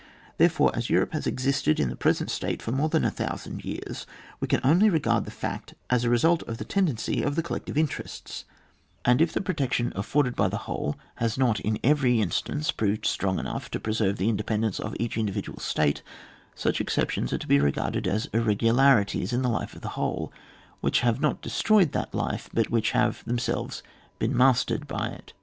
[0.39, 3.63] Therefore, as Europe has ex isted in its present state for more than a thousand
[3.63, 4.07] years,
[4.39, 7.77] we can only regard the fact as a result of that tendency of the collective
[7.77, 8.45] interests;
[9.05, 13.37] and if the protection afforded by the whole haft not in every instance proved strong
[13.37, 16.01] enough to pre serve the independence of each individual state,
[16.55, 20.33] such exceptions are to be regarded as irregularities in the life of the whole,
[20.79, 23.83] which have not destroyed that life, but have themselves
[24.17, 25.33] been mastered by it.